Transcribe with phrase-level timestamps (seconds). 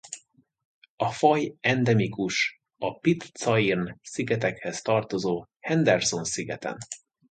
[0.95, 2.41] A faj endemikus
[2.77, 6.77] a Pitcairn-szigetekhez tartozó Henderson-szigeten.